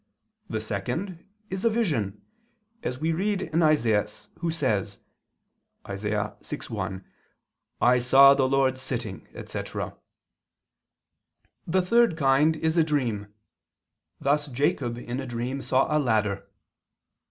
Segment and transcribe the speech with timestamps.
[0.49, 2.23] The second kind is a vision,
[2.81, 4.97] as we read in Isaias, who says
[5.87, 6.37] (Isa.
[6.41, 7.03] 6:1):
[7.81, 9.95] 'I saw the Lord sitting,' etc.
[11.67, 13.27] The third kind is a dream:
[14.19, 16.47] thus Jacob in a dream, saw a ladder.